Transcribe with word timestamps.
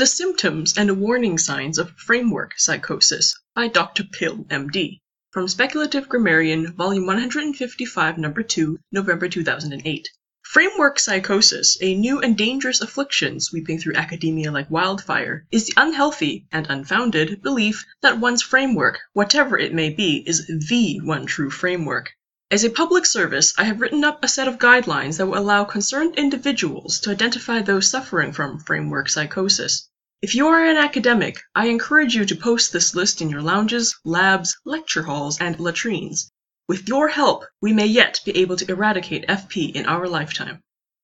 The 0.00 0.06
Symptoms 0.06 0.78
and 0.78 0.98
Warning 0.98 1.36
Signs 1.36 1.76
of 1.76 1.90
Framework 1.90 2.54
Psychosis 2.56 3.38
by 3.54 3.68
Dr. 3.68 4.02
Pill, 4.02 4.46
M.D. 4.48 5.02
From 5.30 5.46
Speculative 5.46 6.08
Grammarian, 6.08 6.72
Volume 6.74 7.04
155, 7.04 8.16
No. 8.16 8.32
2, 8.32 8.78
November 8.92 9.28
2008. 9.28 10.08
Framework 10.42 10.98
psychosis, 10.98 11.76
a 11.82 11.94
new 11.94 12.18
and 12.18 12.34
dangerous 12.38 12.80
affliction 12.80 13.40
sweeping 13.40 13.78
through 13.78 13.94
academia 13.94 14.50
like 14.50 14.70
wildfire, 14.70 15.46
is 15.52 15.66
the 15.66 15.74
unhealthy 15.76 16.46
and 16.50 16.66
unfounded 16.70 17.42
belief 17.42 17.84
that 18.00 18.18
one's 18.18 18.42
framework, 18.42 19.00
whatever 19.12 19.58
it 19.58 19.74
may 19.74 19.90
be, 19.90 20.24
is 20.26 20.46
the 20.46 20.98
one 21.02 21.26
true 21.26 21.50
framework. 21.50 22.12
As 22.50 22.64
a 22.64 22.70
public 22.70 23.04
service, 23.04 23.52
I 23.58 23.64
have 23.64 23.82
written 23.82 24.02
up 24.02 24.24
a 24.24 24.28
set 24.28 24.48
of 24.48 24.58
guidelines 24.58 25.18
that 25.18 25.26
will 25.26 25.38
allow 25.38 25.64
concerned 25.64 26.14
individuals 26.16 26.98
to 27.00 27.10
identify 27.10 27.60
those 27.60 27.86
suffering 27.86 28.32
from 28.32 28.58
framework 28.60 29.10
psychosis. 29.10 29.88
If 30.22 30.34
you 30.34 30.48
are 30.48 30.62
an 30.62 30.76
academic, 30.76 31.40
I 31.54 31.68
encourage 31.68 32.14
you 32.14 32.26
to 32.26 32.36
post 32.36 32.74
this 32.74 32.94
list 32.94 33.22
in 33.22 33.30
your 33.30 33.40
lounges, 33.40 33.96
labs, 34.04 34.54
lecture 34.66 35.04
halls, 35.04 35.40
and 35.40 35.58
latrines. 35.58 36.30
With 36.68 36.86
your 36.86 37.08
help, 37.08 37.46
we 37.62 37.72
may 37.72 37.86
yet 37.86 38.20
be 38.26 38.36
able 38.36 38.56
to 38.58 38.70
eradicate 38.70 39.26
FP 39.28 39.74
in 39.74 39.86
our 39.86 40.06
lifetime. 40.06 40.60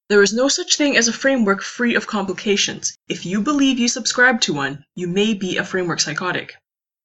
There 0.07 0.21
is 0.21 0.33
no 0.33 0.49
such 0.49 0.77
thing 0.77 0.95
as 0.95 1.07
a 1.07 1.13
framework 1.13 1.63
free 1.63 1.95
of 1.95 2.05
complications. 2.05 2.95
If 3.07 3.25
you 3.25 3.41
believe 3.41 3.79
you 3.79 3.87
subscribe 3.87 4.39
to 4.41 4.53
one, 4.53 4.85
you 4.93 5.07
may 5.07 5.33
be 5.33 5.57
a 5.57 5.65
framework 5.65 5.99
psychotic. 5.99 6.53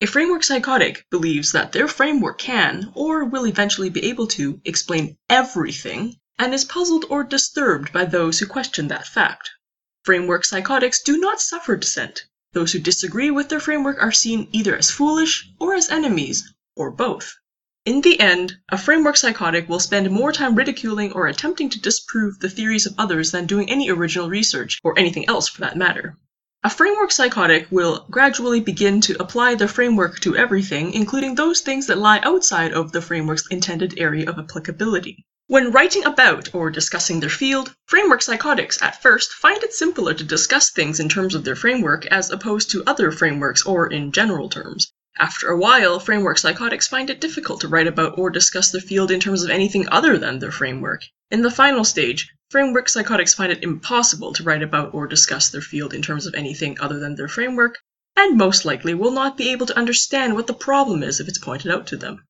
A 0.03 0.07
framework 0.07 0.45
psychotic 0.45 1.07
believes 1.11 1.53
that 1.53 1.73
their 1.73 1.89
framework 1.89 2.37
can, 2.37 2.93
or 2.95 3.25
will 3.25 3.47
eventually 3.47 3.89
be 3.89 4.05
able 4.05 4.27
to, 4.37 4.61
explain 4.67 5.17
everything, 5.31 6.17
and 6.39 6.53
is 6.53 6.67
puzzled 6.67 7.07
or 7.09 7.25
disturbed 7.25 7.91
by 7.91 8.05
those 8.05 8.39
who 8.39 8.47
question 8.47 8.89
that 8.89 9.07
fact. 9.07 9.51
Framework 10.05 10.45
psychotics 10.45 11.01
do 11.01 11.17
not 11.17 11.41
suffer 11.41 11.77
dissent. 11.77 12.25
Those 12.55 12.73
who 12.73 12.81
disagree 12.81 13.31
with 13.31 13.49
their 13.49 13.61
framework 13.61 14.03
are 14.03 14.11
seen 14.11 14.49
either 14.51 14.77
as 14.77 14.91
foolish 14.91 15.49
or 15.61 15.75
as 15.75 15.91
enemies, 15.91 16.53
or 16.75 16.91
both. 16.91 17.37
In 17.85 18.01
the 18.01 18.19
end, 18.19 18.57
a 18.71 18.79
framework 18.79 19.17
psychotic 19.17 19.69
will 19.69 19.79
spend 19.79 20.11
more 20.11 20.33
time 20.33 20.57
ridiculing 20.57 21.13
or 21.13 21.29
attempting 21.29 21.71
to 21.71 21.81
disprove 21.81 22.41
the 22.41 22.51
theories 22.51 22.85
of 22.85 22.95
others 22.99 23.31
than 23.31 23.47
doing 23.47 23.71
any 23.71 23.91
original 23.91 24.29
research, 24.29 24.81
or 24.83 24.99
anything 24.99 25.29
else 25.29 25.49
for 25.49 25.61
that 25.61 25.77
matter. 25.77 26.17
A 26.65 26.71
framework 26.71 27.11
psychotic 27.11 27.67
will 27.71 28.07
gradually 28.11 28.61
begin 28.61 29.01
to 29.03 29.21
apply 29.21 29.55
their 29.55 29.67
framework 29.67 30.21
to 30.21 30.37
everything, 30.37 30.93
including 30.95 31.35
those 31.35 31.61
things 31.61 31.87
that 31.87 31.99
lie 31.99 32.19
outside 32.25 32.73
of 32.73 32.93
the 32.93 33.03
framework's 33.03 33.47
intended 33.49 33.95
area 33.99 34.29
of 34.29 34.39
applicability. 34.39 35.25
When 35.49 35.73
writing 35.73 36.05
about 36.05 36.55
or 36.55 36.71
discussing 36.71 37.21
their 37.21 37.29
field, 37.29 37.75
framework 37.87 38.23
psychotics 38.23 38.81
at 38.81 39.03
first 39.03 39.33
find 39.33 39.63
it 39.63 39.75
simpler 39.75 40.15
to 40.15 40.23
discuss 40.23 40.71
things 40.71 41.01
in 41.01 41.09
terms 41.09 41.35
of 41.35 41.45
their 41.45 41.57
framework 41.57 42.07
as 42.07 42.31
opposed 42.31 42.71
to 42.71 42.85
other 42.87 43.11
frameworks 43.11 43.67
or 43.67 43.93
in 43.93 44.13
general 44.13 44.49
terms. 44.49 44.93
After 45.19 45.49
a 45.49 45.59
while, 45.59 45.99
framework 45.99 46.39
psychotics 46.39 46.87
find 46.87 47.11
it 47.11 47.21
difficult 47.21 47.61
to 47.61 47.69
write 47.69 47.87
about 47.87 48.17
or 48.17 48.31
discuss 48.31 48.71
their 48.71 48.81
field 48.81 49.11
in 49.11 49.21
terms 49.21 49.43
of 49.43 49.51
anything 49.51 49.87
other 49.91 50.17
than 50.17 50.39
their 50.39 50.53
framework. 50.53 51.03
In 51.31 51.43
the 51.43 51.51
final 51.51 51.85
stage, 51.85 52.33
framework 52.49 52.89
psychotics 52.89 53.35
find 53.35 53.51
it 53.51 53.63
impossible 53.63 54.33
to 54.35 54.43
write 54.43 54.63
about 54.63 54.95
or 54.95 55.07
discuss 55.07 55.51
their 55.51 55.61
field 55.61 55.93
in 55.93 56.03
terms 56.03 56.25
of 56.25 56.35
anything 56.35 56.79
other 56.81 56.99
than 56.99 57.17
their 57.17 57.29
framework, 57.29 57.79
and 58.17 58.39
most 58.39 58.65
likely 58.65 58.95
will 58.95 59.11
not 59.11 59.37
be 59.37 59.51
able 59.51 59.67
to 59.67 59.77
understand 59.77 60.35
what 60.35 60.47
the 60.47 60.55
problem 60.55 61.03
is 61.03 61.21
if 61.21 61.29
it's 61.29 61.39
pointed 61.39 61.73
out 61.73 61.89
to 61.89 61.97
them. 61.97 62.25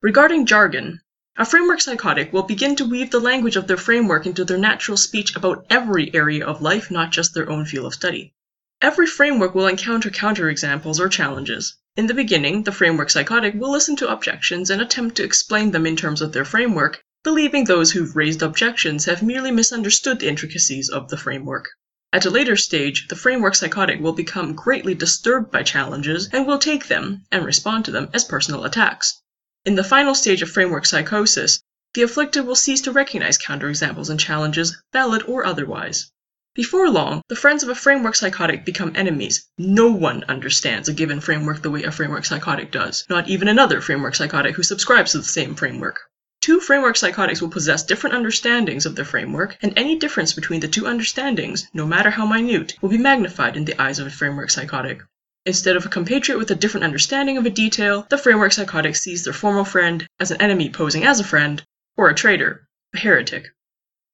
Regarding 0.00 0.46
jargon, 0.46 1.00
a 1.38 1.44
framework 1.44 1.80
psychotic 1.82 2.32
will 2.32 2.44
begin 2.44 2.74
to 2.74 2.84
weave 2.86 3.10
the 3.10 3.20
language 3.20 3.56
of 3.56 3.66
their 3.66 3.76
framework 3.76 4.24
into 4.24 4.44
their 4.44 4.56
natural 4.56 4.96
speech 4.96 5.36
about 5.36 5.66
every 5.68 6.14
area 6.14 6.42
of 6.44 6.62
life, 6.62 6.90
not 6.90 7.12
just 7.12 7.34
their 7.34 7.50
own 7.50 7.64
field 7.66 7.84
of 7.84 7.94
study. 7.94 8.32
Every 8.80 9.06
framework 9.06 9.54
will 9.54 9.66
encounter 9.66 10.08
counterexamples 10.08 10.98
or 10.98 11.10
challenges. 11.10 11.76
In 11.94 12.06
the 12.06 12.14
beginning, 12.14 12.62
the 12.62 12.72
framework 12.72 13.10
psychotic 13.10 13.54
will 13.54 13.70
listen 13.70 13.96
to 13.96 14.10
objections 14.10 14.70
and 14.70 14.80
attempt 14.80 15.16
to 15.16 15.24
explain 15.24 15.72
them 15.72 15.86
in 15.86 15.96
terms 15.96 16.22
of 16.22 16.32
their 16.32 16.44
framework, 16.44 17.02
believing 17.22 17.64
those 17.64 17.92
who've 17.92 18.16
raised 18.16 18.42
objections 18.42 19.04
have 19.04 19.22
merely 19.22 19.50
misunderstood 19.50 20.20
the 20.20 20.28
intricacies 20.28 20.88
of 20.88 21.08
the 21.10 21.18
framework. 21.18 21.68
At 22.12 22.24
a 22.24 22.30
later 22.30 22.56
stage, 22.56 23.08
the 23.08 23.16
framework 23.16 23.54
psychotic 23.54 24.00
will 24.00 24.12
become 24.14 24.54
greatly 24.54 24.94
disturbed 24.94 25.50
by 25.50 25.64
challenges 25.64 26.30
and 26.32 26.46
will 26.46 26.58
take 26.58 26.88
them, 26.88 27.26
and 27.30 27.44
respond 27.44 27.84
to 27.84 27.90
them, 27.90 28.08
as 28.14 28.24
personal 28.24 28.64
attacks. 28.64 29.20
In 29.66 29.74
the 29.74 29.82
final 29.82 30.14
stage 30.14 30.42
of 30.42 30.50
framework 30.50 30.86
psychosis, 30.86 31.60
the 31.94 32.02
afflicted 32.02 32.46
will 32.46 32.54
cease 32.54 32.82
to 32.82 32.92
recognize 32.92 33.36
counterexamples 33.36 34.08
and 34.08 34.20
challenges, 34.20 34.80
valid 34.92 35.24
or 35.26 35.44
otherwise. 35.44 36.08
Before 36.54 36.88
long, 36.88 37.20
the 37.26 37.34
friends 37.34 37.64
of 37.64 37.68
a 37.68 37.74
framework 37.74 38.14
psychotic 38.14 38.64
become 38.64 38.92
enemies. 38.94 39.44
No 39.58 39.88
one 39.88 40.22
understands 40.28 40.88
a 40.88 40.92
given 40.92 41.20
framework 41.20 41.62
the 41.62 41.70
way 41.72 41.82
a 41.82 41.90
framework 41.90 42.26
psychotic 42.26 42.70
does, 42.70 43.04
not 43.10 43.28
even 43.28 43.48
another 43.48 43.80
framework 43.80 44.14
psychotic 44.14 44.54
who 44.54 44.62
subscribes 44.62 45.10
to 45.10 45.18
the 45.18 45.24
same 45.24 45.56
framework. 45.56 45.98
Two 46.40 46.60
framework 46.60 46.96
psychotics 46.96 47.40
will 47.42 47.48
possess 47.48 47.82
different 47.82 48.14
understandings 48.14 48.86
of 48.86 48.94
their 48.94 49.04
framework, 49.04 49.58
and 49.62 49.72
any 49.76 49.98
difference 49.98 50.32
between 50.32 50.60
the 50.60 50.68
two 50.68 50.86
understandings, 50.86 51.66
no 51.74 51.86
matter 51.86 52.10
how 52.10 52.24
minute, 52.24 52.74
will 52.80 52.88
be 52.88 52.98
magnified 52.98 53.56
in 53.56 53.64
the 53.64 53.82
eyes 53.82 53.98
of 53.98 54.06
a 54.06 54.10
framework 54.10 54.50
psychotic. 54.50 55.02
Instead 55.46 55.76
of 55.76 55.86
a 55.86 55.88
compatriot 55.88 56.38
with 56.38 56.50
a 56.50 56.56
different 56.56 56.82
understanding 56.82 57.38
of 57.38 57.46
a 57.46 57.50
detail, 57.50 58.04
the 58.10 58.18
framework 58.18 58.50
psychotic 58.50 58.96
sees 58.96 59.22
their 59.22 59.32
former 59.32 59.64
friend 59.64 60.04
as 60.18 60.32
an 60.32 60.40
enemy 60.42 60.68
posing 60.68 61.04
as 61.04 61.20
a 61.20 61.24
friend, 61.24 61.62
or 61.96 62.10
a 62.10 62.14
traitor, 62.16 62.66
a 62.92 62.98
heretic. 62.98 63.46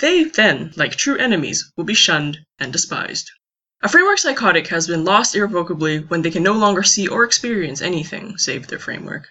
They, 0.00 0.24
then, 0.24 0.74
like 0.76 0.94
true 0.94 1.16
enemies, 1.16 1.72
will 1.74 1.84
be 1.84 1.94
shunned 1.94 2.40
and 2.58 2.70
despised. 2.70 3.30
A 3.80 3.88
framework 3.88 4.18
psychotic 4.18 4.68
has 4.68 4.86
been 4.86 5.06
lost 5.06 5.34
irrevocably 5.34 6.00
when 6.00 6.20
they 6.20 6.30
can 6.30 6.42
no 6.42 6.52
longer 6.52 6.82
see 6.82 7.08
or 7.08 7.24
experience 7.24 7.80
anything 7.80 8.36
save 8.36 8.66
their 8.66 8.78
framework. 8.78 9.28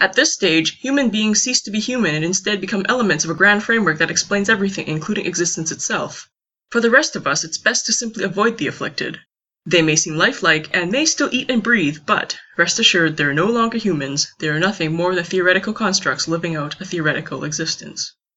At 0.00 0.14
this 0.14 0.34
stage, 0.34 0.80
human 0.80 1.10
beings 1.10 1.42
cease 1.42 1.60
to 1.62 1.70
be 1.70 1.78
human 1.78 2.16
and 2.16 2.24
instead 2.24 2.60
become 2.60 2.84
elements 2.88 3.22
of 3.24 3.30
a 3.30 3.34
grand 3.34 3.62
framework 3.62 3.98
that 3.98 4.10
explains 4.10 4.48
everything, 4.48 4.88
including 4.88 5.26
existence 5.26 5.70
itself. 5.70 6.28
For 6.72 6.80
the 6.80 6.90
rest 6.90 7.14
of 7.14 7.24
us, 7.24 7.44
it's 7.44 7.56
best 7.56 7.86
to 7.86 7.92
simply 7.92 8.24
avoid 8.24 8.58
the 8.58 8.66
afflicted. 8.66 9.20
They 9.68 9.82
may 9.82 9.96
seem 9.96 10.14
lifelike 10.14 10.68
and 10.72 10.92
may 10.92 11.04
still 11.06 11.28
eat 11.32 11.50
and 11.50 11.60
breathe, 11.60 11.98
but, 12.06 12.36
rest 12.56 12.78
assured, 12.78 13.16
they're 13.16 13.34
no 13.34 13.46
longer 13.46 13.78
humans, 13.78 14.28
they 14.38 14.48
are 14.48 14.60
nothing 14.60 14.92
more 14.92 15.12
than 15.12 15.24
theoretical 15.24 15.72
constructs 15.72 16.28
living 16.28 16.54
out 16.54 16.80
a 16.80 16.84
theoretical 16.84 17.42
existence. 17.42 18.12